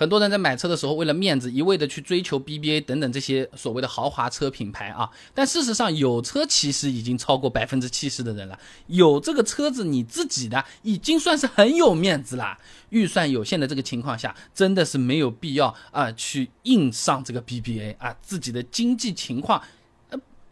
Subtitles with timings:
[0.00, 5.10] 很多人在买车的时候，为了面子，一味的去追求 BBA 等等这些所谓的豪华车品牌啊。
[5.34, 8.58] 但事实上，有车其实已经超过百分之七十的人了。
[8.86, 12.56] 有这个车子，你自己的已经算是很有面子了。
[12.88, 19.62] 预算有限的这个情况下，真的是没有必要啊去硬上这个 BBA 啊，自己的经济情况。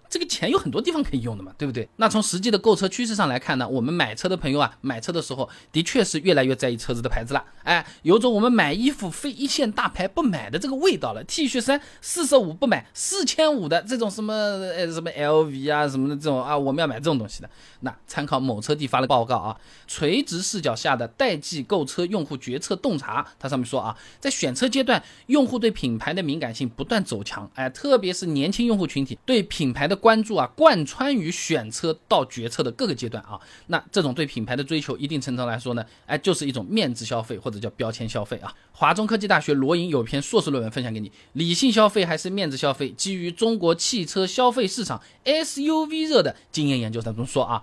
[0.09, 1.89] 这个钱有很多地方可以用的嘛，对不对？
[1.97, 7.45] 那从实际的购车趋势上来看呢，我们买车的朋友啊，买车的时候的确是越来越在意车子的牌子了。
[7.65, 11.23] 哎，有种我们买衣服非一线大牌不买的这个味道了。
[11.25, 17.51] T 恤衫四十五不买，四千五的这种什么呃什么 LV 啊什么的这种啊，我们要买这种东西的。
[17.81, 19.57] 那参考某车帝发的报告啊，
[19.87, 33.39] 垂直视角下的代际购车用户决策洞察，它上面说啊，在选车阶段，用户对品牌的敏感性不断走强，哎，特别是年轻用户群体对品牌的关注啊，贯穿于选车到决策的各个阶段啊。
[33.69, 38.53] 那这种对品牌的追求，一定程度来说呢，哎，就是一种面子消费或者叫标签消费啊。
[38.73, 42.91] 华中科技大学罗莹有篇硕士论文分享给你，理性消费还是面子消费？
[42.91, 47.63] 基于中国汽车消费市场 SUV 热的经验研究当中说啊。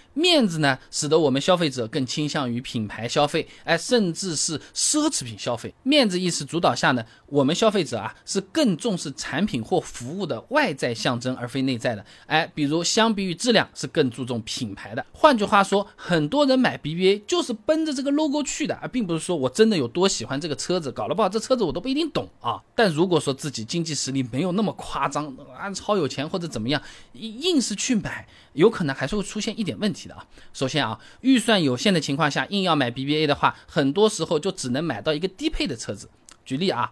[0.13, 5.73] 面子呢，使得我们消费者更倾向于品牌消费，哎，甚至是奢侈品消费。
[5.83, 12.05] 面子意识主导下呢，我们消费者啊是更重视产品或服务的外在象征，而非内在的。
[12.25, 15.05] 哎，比如相比于质量，是更注重品牌的。
[15.13, 22.61] 换句话说，很多人买 BBA 就是奔着这个 logo 去的而，并不是说我真的有多喜欢这个车子，搞了不好这车子我都不一定懂啊。
[22.75, 26.81] 但如果说自己经济实力没有那么夸张啊，超有钱或者怎么样，
[27.13, 30.00] 硬是去买，有可能还是会出现一点问题。
[30.07, 36.09] 的啊，首先啊，预算有限的情况下，硬要买 BBA 的话，很多时候就只能买到一个低配的车子。
[36.43, 36.91] 举例啊，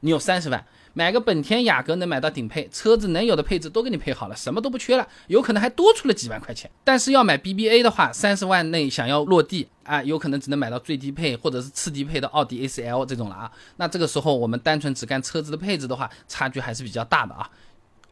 [0.00, 6.70] 你有三十万，买个本田雅阁能买到顶配，车子能有的配置都给你配好了，什么都不缺了，有可能还多出了几万块钱。
[6.82, 13.52] 但是要买 BBA 的话，三十万内想要落地啊，有可能只能买到最低配或者是次低配的奥迪 A4L 这种了啊。
[13.76, 17.50] 那这个时候我们单纯只看车子的配置的话，差距还是比较大的啊。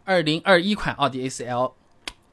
[0.04, 1.72] 二零二一款奥迪 A4L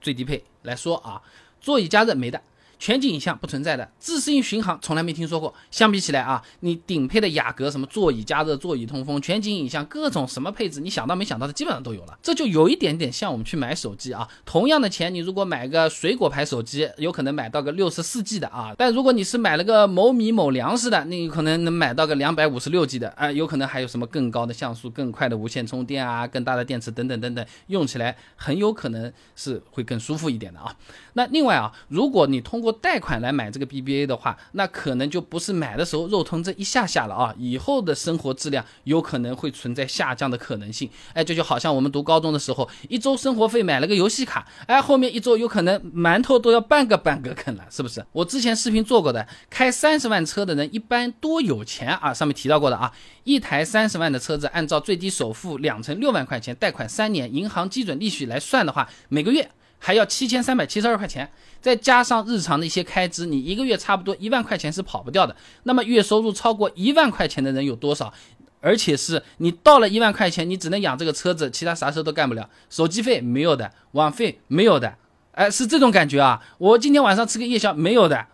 [0.01, 1.21] 最低配来说啊。
[1.61, 2.41] 座椅加热没的。
[2.81, 5.53] 全景影像不存在的，自适应巡航从来没听说过。
[5.69, 12.17] 相比起来啊，你顶配的雅阁什么座椅加热、座椅通风、全景影像，各种什么配置，你想到没想到的基本上都有了。
[12.23, 30.75] 这就有一点点像我们去买手机啊，同样的钱，你如果买个水果牌手机，有可能买到个六十四 G 的啊，但如果你是买了个某米某粮食的，那有可能能买到个两百五十六 G 的啊，有可能还有什么更高的像素、更快的无线充电啊、更大的电池等等等等，用起来很有可能是会更舒服一点的啊。
[31.13, 40.89] 那另外啊，如果你通过贷款来买这个 BBA 的话，那可能就不是买的时候肉疼这一下下了啊，以后的生活质量有可能会存在下降的可能性。
[41.13, 48.05] 哎，这就好像我们读高中的时候，一周生活费买了个游戏卡，哎，后面一周有可能馒头都要半个半个啃了，是不是？
[48.11, 52.13] 我之前视频做过的，开三十万车的人一般多有钱啊？
[52.13, 52.91] 上面提到过的啊，
[53.23, 59.49] 一台三十万的车子，按照最低首付两成六万块钱，贷款三年，银行基准利息来算的话，每个月。
[59.83, 61.27] 还要七千三百七十二块钱，
[61.59, 65.35] 再加上日常的一些开支，你一个月差不多一万块钱是跑不掉的。
[65.63, 68.13] 那么月收入超过一万块钱的人有多少？
[68.61, 74.95] 而且是你到了一万块钱，你只能养这个车子，其他啥事都干不了，手机费没有的，网费没有的，
[75.31, 76.43] 哎，是这种感觉啊。
[76.59, 78.27] 我今天晚上吃个夜宵没有的，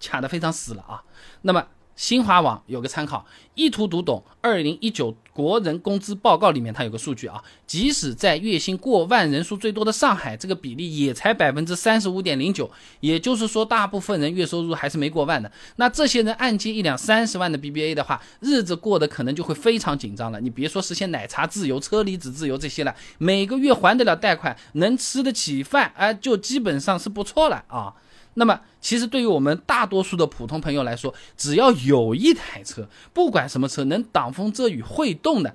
[0.00, 1.04] 卡的非常死了啊。
[1.42, 1.66] 那么。
[1.96, 3.24] 新华网有个参考，
[3.54, 12.68] 一图读懂二零一九国人工资报告里面，它有个数据啊，即使在月薪过万人数最多的上海，这个比例也才百分之三十五点零九，
[13.00, 15.50] 也就是说，大部分人月收入还是没过万的。
[15.76, 20.40] 那这些人按揭一辆三十万的 BBA 的话，日子过得可能就会非常紧张了。
[20.40, 27.94] 你别说实现奶茶自由、车厘子自由这些了，每个月还得了贷款，能吃得起饭，哎，就基本上是不错了啊。
[28.34, 35.54] 那么，其实对于我们大多数的普通朋友来说，只要有一台车，不管什么车，能挡风遮雨、会动的，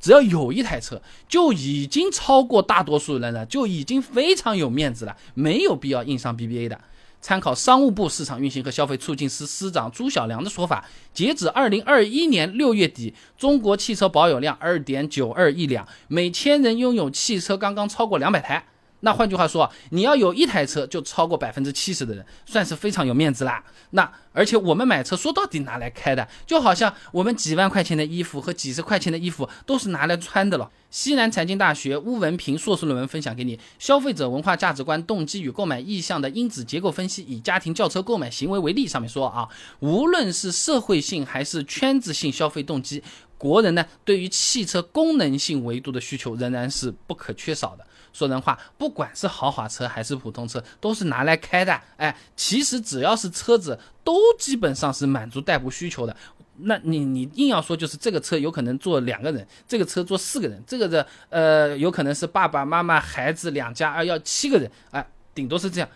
[0.00, 6.80] 只要有一台车，就已经超过大多数人了，就已经非常有面子了，没有必要硬上 BBA 的。
[7.22, 18.66] 参考商务部市场运行和消费促进司司长朱晓良的说法，截止二零二一年六月底，中国汽车保有量二点九二亿辆，每千人拥有汽车刚刚超过两百台。
[19.06, 23.62] 那换句话说，你要有一台车，就超过百分之七十的人，算是非常有面子啦。
[23.90, 30.68] 那而且我们买车说到底拿来开的，就好像我们几万块钱的衣服和几十块钱的衣服都是拿来穿的了。
[30.90, 39.48] 西南财经大学邬文平硕士论文分享给你，《消费者文化价值观、动机与购买意向的因子结构分析》，以家庭轿车购买行为为例，上面说啊，
[39.78, 43.00] 无论是社会性还是圈子性消费动机，
[43.38, 47.86] 国人呢对于汽车功能性维度的需求仍然是不可缺少的。
[48.16, 51.78] 说人话，不管是豪华车还是普通车，都是拿来开的。
[51.98, 56.16] 哎，其实只要是车子，都基本上是满足代步需求的。
[56.60, 65.88] 那你你硬要说就是这个车有可能坐两个人，这个车坐四个人，这个的呃有可能是爸爸妈妈孩子两家啊要七个人哎，顶多是这样，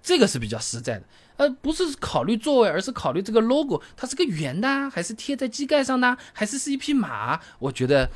[0.00, 1.02] 这个是比较实在的，
[1.38, 7.40] 呃不是考虑座位，而是考虑这个 logo 它是个圆的还是贴在机盖上呢，还是是一匹马？
[7.58, 8.08] 我觉得。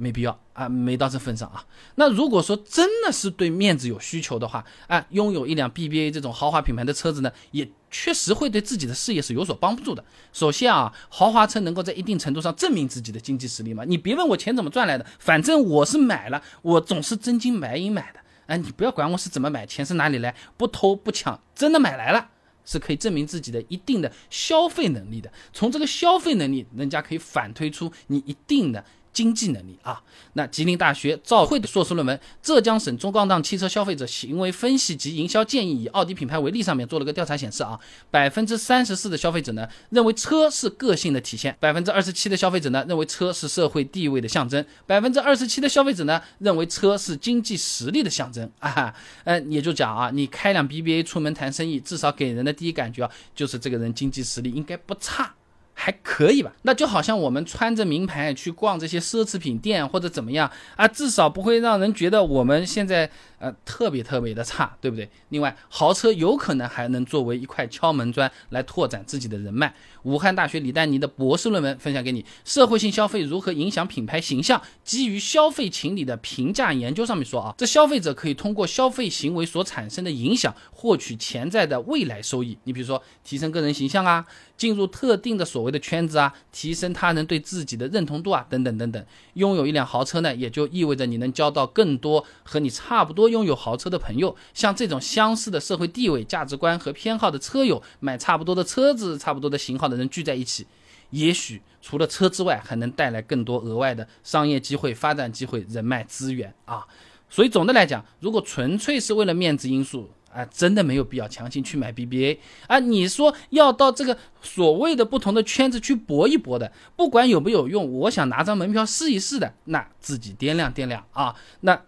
[0.00, 1.62] 没必要啊，没到这份上啊。
[1.96, 10.02] 那如果说真的是对面子有需求的话，啊，拥有一辆 BBA 这种豪华品牌的车子呢，也确实会对自己的事业是有所帮助的。
[10.32, 13.84] 首先啊，豪华车能够在一定程度上证明自己的经济实力嘛。
[13.84, 18.20] 你别问我钱怎么赚来的，反正我是买了，我总是真金白银买的。
[18.46, 22.30] 哎，你不要管我是怎么买，钱是哪里来，不偷不抢，真的买来了，
[22.64, 25.30] 是可以证明自己的一定的消费能力的。
[25.52, 28.84] 从这个消费能力，人家可以反推出你一定的。
[29.12, 30.00] 经济能力啊，
[30.34, 37.78] 那吉林大学赵慧的硕士论文《浙江省中高档汽车消费者行为分析及营销建议》以奥迪品牌为例，上面做了个调查显示啊，
[38.10, 55.34] 百分之三十四的消费者呢认为车是个性的体现，百分之二十七的消费者呢认为车是社会地位的象征，百分之二十七的消费者呢认为车是经济实力的象征 啊，嗯，也就讲啊，你开辆 BBA 出门谈生意，至少给人的第一感觉啊，就是这个人经济实力应该不差。
[55.82, 63.10] 还可以吧，那就好像我们穿着名牌去逛这些奢侈品店或者怎么样啊，至少不会让人觉得我们现在。
[63.40, 65.08] 呃，特别特别的差，对不对？
[65.30, 69.74] 另外，豪车有可能还能作为一块敲门砖来拓展自己的人脉。
[70.02, 74.60] 武汉大学李丹妮的博士论文分享给你，《社会性消费如何影响品牌形象？
[74.84, 82.58] 基于消费情理的评价研究》上面说啊，这消费者可以通过消费行为所产生的影响，获取潜在的未来收益。
[82.64, 84.26] 你比如说，提升个人形象啊，
[84.58, 89.02] 进入特定的所谓的圈子啊，提升他人对自己的认同度啊，等等等等。
[89.32, 93.29] 拥有一辆豪车呢，也就意味着你能交到更多和你差不多。
[93.30, 100.66] 拥有豪车的朋友，像这种相似的社会地位、价值观和偏好的车友，买差不多的车子、差不多的型号的人聚在一起，
[101.10, 106.86] 也许除了车之外，还能带来更多额外的商业机会、发展机会、人脉资源啊。
[107.28, 112.78] 所以总的来讲，如果纯粹是为了面子因素啊，真的没有必要强行去买 BBA 啊。
[112.80, 121.34] 你说要到这个所谓的不同的圈子去搏一搏的，不管有没有用，我想拿张门票试一试的，那自己掂量掂量啊。
[121.60, 121.80] 那。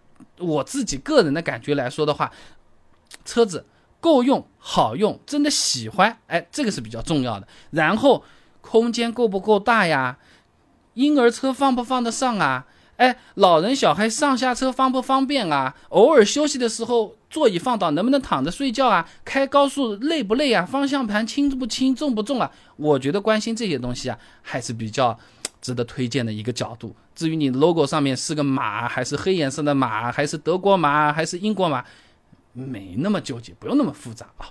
[0.43, 2.31] 我自己个人的感觉来说的话，
[3.23, 3.65] 车子
[3.99, 7.47] 够用、好用，真的喜欢，哎，这个是比较重要的。
[7.71, 8.23] 然后
[8.61, 10.17] 空间够不够大呀？
[10.95, 12.67] 婴儿车放不放得上啊？
[12.97, 15.75] 哎，老人小孩上下车方不方便啊？
[15.89, 19.09] 偶尔休息的时候，座椅放倒能不能躺着睡觉啊？
[19.25, 20.63] 开高速累不累啊？
[20.63, 22.51] 方向盘轻不轻、重不重啊？
[22.75, 25.17] 我觉得关心这些东西啊，还是比较。
[25.63, 26.93] 值得推荐的一个角度。
[27.15, 31.83] 至于你 logo 上面是个马，还是黑颜色的马，还是德国马，还是英国马，
[32.51, 34.45] 没那么纠结，不用那么复杂啊。